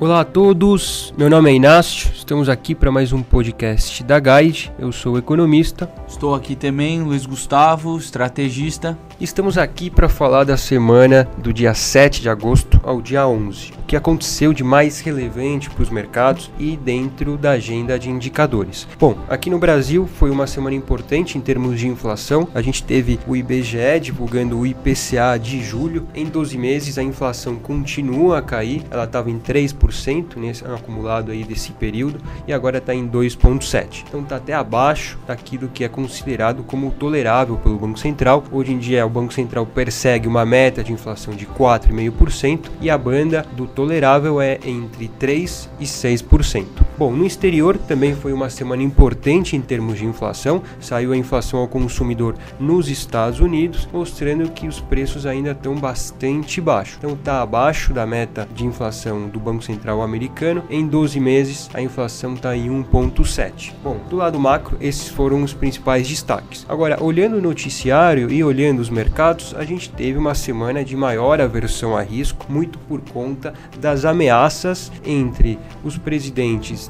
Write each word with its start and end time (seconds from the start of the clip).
Olá 0.00 0.20
a 0.20 0.24
todos, 0.24 1.12
meu 1.14 1.28
nome 1.28 1.50
é 1.50 1.54
Inácio, 1.54 2.08
estamos 2.30 2.48
aqui 2.48 2.76
para 2.76 2.92
mais 2.92 3.12
um 3.12 3.24
podcast 3.24 4.04
da 4.04 4.20
Guide. 4.20 4.72
Eu 4.78 4.92
sou 4.92 5.18
economista. 5.18 5.90
Estou 6.06 6.32
aqui 6.32 6.54
também, 6.54 7.02
Luiz 7.02 7.26
Gustavo, 7.26 7.98
estrategista. 7.98 8.96
Estamos 9.20 9.58
aqui 9.58 9.90
para 9.90 10.08
falar 10.08 10.44
da 10.44 10.56
semana 10.56 11.28
do 11.38 11.52
dia 11.52 11.74
7 11.74 12.22
de 12.22 12.28
agosto 12.28 12.80
ao 12.84 13.02
dia 13.02 13.26
11. 13.26 13.72
O 13.72 13.82
que 13.84 13.96
aconteceu 13.96 14.52
de 14.52 14.62
mais 14.62 15.00
relevante 15.00 15.68
para 15.68 15.82
os 15.82 15.90
mercados 15.90 16.52
e 16.56 16.76
dentro 16.76 17.36
da 17.36 17.50
agenda 17.50 17.98
de 17.98 18.08
indicadores. 18.08 18.86
Bom, 18.96 19.18
aqui 19.28 19.50
no 19.50 19.58
Brasil 19.58 20.06
foi 20.06 20.30
uma 20.30 20.46
semana 20.46 20.76
importante 20.76 21.36
em 21.36 21.40
termos 21.40 21.80
de 21.80 21.88
inflação. 21.88 22.46
A 22.54 22.62
gente 22.62 22.84
teve 22.84 23.18
o 23.26 23.34
IBGE 23.34 23.98
divulgando 24.00 24.56
o 24.56 24.64
IPCA 24.64 25.36
de 25.36 25.60
julho. 25.64 26.06
Em 26.14 26.26
12 26.26 26.56
meses 26.56 26.96
a 26.96 27.02
inflação 27.02 27.56
continua 27.56 28.38
a 28.38 28.42
cair, 28.42 28.84
ela 28.88 29.04
estava 29.04 29.28
em 29.28 29.40
3% 29.40 30.36
nesse 30.36 30.64
acumulado 30.64 31.32
aí 31.32 31.42
desse 31.42 31.72
período 31.72 32.19
e 32.46 32.52
agora 32.52 32.78
está 32.78 32.94
em 32.94 33.08
2,7%. 33.08 34.04
Então 34.08 34.20
está 34.20 34.36
até 34.36 34.52
abaixo 34.52 35.18
daquilo 35.26 35.68
que 35.68 35.84
é 35.84 35.88
considerado 35.88 36.62
como 36.62 36.90
tolerável 36.90 37.56
pelo 37.56 37.78
Banco 37.78 37.98
Central. 37.98 38.44
Hoje 38.50 38.72
em 38.72 38.78
dia 38.78 39.06
o 39.06 39.10
Banco 39.10 39.32
Central 39.32 39.66
persegue 39.66 40.28
uma 40.28 40.44
meta 40.44 40.82
de 40.82 40.92
inflação 40.92 41.34
de 41.34 41.46
4,5% 41.46 42.70
e 42.80 42.90
a 42.90 42.98
banda 42.98 43.44
do 43.56 43.66
tolerável 43.66 44.40
é 44.40 44.58
entre 44.64 45.08
3 45.08 45.68
e 45.78 45.84
6%. 45.84 46.89
Bom, 47.00 47.12
no 47.12 47.24
exterior 47.24 47.78
também 47.78 48.14
foi 48.14 48.30
uma 48.30 48.50
semana 48.50 48.82
importante 48.82 49.56
em 49.56 49.60
termos 49.62 49.96
de 49.96 50.04
inflação. 50.04 50.62
Saiu 50.78 51.12
a 51.12 51.16
inflação 51.16 51.58
ao 51.60 51.66
consumidor 51.66 52.34
nos 52.58 52.90
Estados 52.90 53.40
Unidos, 53.40 53.88
mostrando 53.90 54.50
que 54.50 54.68
os 54.68 54.80
preços 54.80 55.24
ainda 55.24 55.52
estão 55.52 55.74
bastante 55.76 56.60
baixos. 56.60 56.98
Então 56.98 57.14
está 57.14 57.40
abaixo 57.40 57.94
da 57.94 58.04
meta 58.04 58.46
de 58.54 58.66
inflação 58.66 59.28
do 59.28 59.40
Banco 59.40 59.64
Central 59.64 60.02
americano. 60.02 60.62
Em 60.68 60.86
12 60.86 61.18
meses 61.20 61.70
a 61.72 61.80
inflação 61.80 62.34
está 62.34 62.54
em 62.54 62.68
1,7. 62.68 63.72
Bom, 63.82 63.96
do 64.10 64.16
lado 64.16 64.38
macro 64.38 64.76
esses 64.78 65.08
foram 65.08 65.42
os 65.42 65.54
principais 65.54 66.06
destaques. 66.06 66.66
Agora, 66.68 67.02
olhando 67.02 67.38
o 67.38 67.40
noticiário 67.40 68.30
e 68.30 68.44
olhando 68.44 68.80
os 68.80 68.90
mercados, 68.90 69.54
a 69.56 69.64
gente 69.64 69.88
teve 69.88 70.18
uma 70.18 70.34
semana 70.34 70.84
de 70.84 70.94
maior 70.94 71.40
aversão 71.40 71.96
a 71.96 72.02
risco, 72.02 72.44
muito 72.46 72.78
por 72.80 73.00
conta 73.00 73.54
das 73.80 74.04
ameaças 74.04 74.92
entre 75.02 75.58
os 75.82 75.96
presidentes 75.96 76.89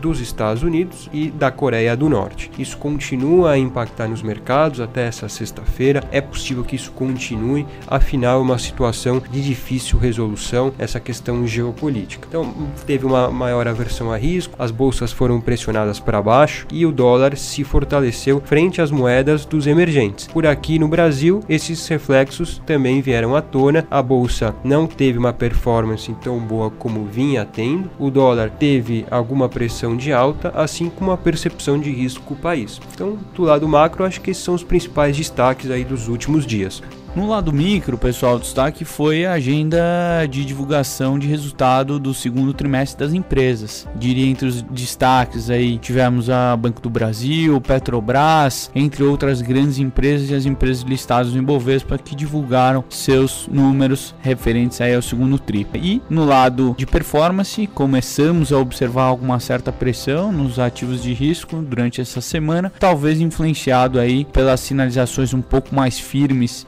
dos 0.00 0.20
Estados 0.20 0.62
Unidos 0.62 1.08
e 1.12 1.30
da 1.30 1.50
Coreia 1.50 1.96
do 1.96 2.08
Norte. 2.08 2.50
Isso 2.58 2.76
continua 2.76 3.52
a 3.52 3.58
impactar 3.58 4.08
nos 4.08 4.22
mercados 4.22 4.80
até 4.80 5.06
essa 5.06 5.28
sexta-feira. 5.28 6.02
É 6.10 6.20
possível 6.20 6.64
que 6.64 6.76
isso 6.76 6.92
continue, 6.92 7.66
afinal, 7.86 8.38
é 8.38 8.42
uma 8.42 8.58
situação 8.58 9.22
de 9.30 9.42
difícil 9.42 9.98
resolução, 9.98 10.72
essa 10.78 11.00
questão 11.00 11.46
geopolítica. 11.46 12.26
Então, 12.28 12.54
teve 12.86 13.06
uma 13.06 13.30
maior 13.30 13.66
aversão 13.66 14.12
a 14.12 14.16
risco, 14.16 14.54
as 14.58 14.70
bolsas 14.70 15.12
foram 15.12 15.40
pressionadas 15.40 15.98
para 16.00 16.22
baixo 16.22 16.66
e 16.70 16.86
o 16.86 16.92
dólar 16.92 17.36
se 17.36 17.64
fortaleceu 17.64 18.40
frente 18.44 18.80
às 18.80 18.90
moedas 18.90 19.44
dos 19.44 19.66
emergentes. 19.66 20.26
Por 20.26 20.46
aqui 20.46 20.78
no 20.78 20.88
Brasil, 20.88 21.40
esses 21.48 21.86
reflexos 21.88 22.60
também 22.66 23.00
vieram 23.00 23.34
à 23.34 23.42
tona. 23.42 23.86
A 23.90 24.02
bolsa 24.02 24.54
não 24.62 24.86
teve 24.86 25.18
uma 25.18 25.32
performance 25.32 26.12
tão 26.22 26.38
boa 26.38 26.70
como 26.70 27.04
vinha 27.04 27.44
tendo, 27.44 27.90
o 27.98 28.10
dólar 28.10 28.50
teve 28.50 29.06
alguma 29.10 29.48
pressão 29.48 29.87
de 29.96 30.12
alta, 30.12 30.52
assim 30.54 30.88
como 30.88 31.10
a 31.10 31.16
percepção 31.16 31.78
de 31.78 31.90
risco 31.90 32.34
país. 32.36 32.80
Então, 32.92 33.18
do 33.34 33.42
lado 33.42 33.68
macro, 33.68 34.04
acho 34.04 34.20
que 34.20 34.30
esses 34.30 34.42
são 34.42 34.54
os 34.54 34.64
principais 34.64 35.16
destaques 35.16 35.70
aí 35.70 35.84
dos 35.84 36.08
últimos 36.08 36.46
dias. 36.46 36.82
No 37.18 37.26
lado 37.26 37.52
micro, 37.52 37.98
pessoal, 37.98 38.36
o 38.36 38.38
destaque 38.38 38.84
foi 38.84 39.26
a 39.26 39.32
agenda 39.32 40.24
de 40.30 40.44
divulgação 40.44 41.18
de 41.18 41.26
resultado 41.26 41.98
do 41.98 42.14
segundo 42.14 42.54
trimestre 42.54 43.04
das 43.04 43.12
empresas. 43.12 43.88
Diria 43.96 44.24
entre 44.24 44.46
os 44.46 44.62
destaques 44.62 45.50
aí 45.50 45.78
tivemos 45.78 46.30
a 46.30 46.56
Banco 46.56 46.80
do 46.80 46.88
Brasil, 46.88 47.60
Petrobras, 47.60 48.70
entre 48.72 49.02
outras 49.02 49.42
grandes 49.42 49.80
empresas 49.80 50.30
e 50.30 50.34
as 50.36 50.46
empresas 50.46 50.84
listadas 50.84 51.32
no 51.32 51.40
Ibovespa 51.40 51.98
que 51.98 52.14
divulgaram 52.14 52.84
seus 52.88 53.48
números 53.50 54.14
referentes 54.20 54.80
aí 54.80 54.94
ao 54.94 55.02
segundo 55.02 55.40
tri. 55.40 55.66
E 55.74 56.00
no 56.08 56.24
lado 56.24 56.76
de 56.78 56.86
performance, 56.86 57.66
começamos 57.66 58.52
a 58.52 58.58
observar 58.58 59.02
alguma 59.02 59.40
certa 59.40 59.72
pressão 59.72 60.30
nos 60.30 60.60
ativos 60.60 61.02
de 61.02 61.12
risco 61.12 61.56
durante 61.56 62.00
essa 62.00 62.20
semana, 62.20 62.72
talvez 62.78 63.20
influenciado 63.20 63.98
aí 63.98 64.24
pelas 64.24 64.60
sinalizações 64.60 65.34
um 65.34 65.42
pouco 65.42 65.74
mais 65.74 65.98
firmes 65.98 66.64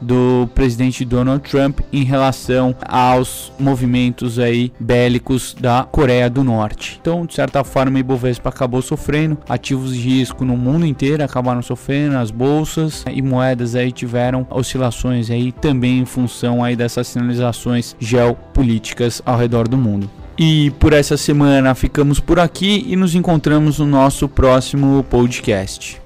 presidente 0.46 1.04
Donald 1.04 1.48
Trump 1.48 1.80
em 1.92 2.04
relação 2.04 2.74
aos 2.86 3.52
movimentos 3.58 4.38
aí 4.38 4.72
bélicos 4.78 5.54
da 5.58 5.84
Coreia 5.84 6.28
do 6.28 6.44
Norte. 6.44 6.98
Então, 7.00 7.26
de 7.26 7.34
certa 7.34 7.64
forma, 7.64 7.96
o 7.96 8.00
Ibovespa 8.00 8.48
acabou 8.48 8.82
sofrendo, 8.82 9.38
ativos 9.48 9.94
de 9.94 10.00
risco 10.00 10.44
no 10.44 10.56
mundo 10.56 10.86
inteiro 10.86 11.22
acabaram 11.22 11.62
sofrendo, 11.62 12.16
as 12.16 12.30
bolsas 12.30 13.04
e 13.10 13.22
moedas 13.22 13.74
aí 13.74 13.92
tiveram 13.92 14.46
oscilações 14.50 15.30
aí 15.30 15.52
também 15.52 16.00
em 16.00 16.04
função 16.04 16.62
aí 16.62 16.76
dessas 16.76 17.06
sinalizações 17.08 17.96
geopolíticas 17.98 19.22
ao 19.24 19.38
redor 19.38 19.68
do 19.68 19.76
mundo. 19.76 20.10
E 20.38 20.70
por 20.78 20.92
essa 20.92 21.16
semana 21.16 21.74
ficamos 21.74 22.18
por 22.18 22.38
aqui 22.38 22.86
e 22.88 22.96
nos 22.96 23.14
encontramos 23.14 23.78
no 23.78 23.86
nosso 23.86 24.28
próximo 24.28 25.04
podcast. 25.10 26.00